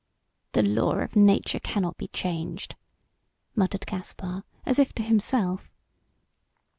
[0.53, 2.73] "The law of nature cannot be changed,"
[3.55, 5.69] muttered Caspar, as if to himself.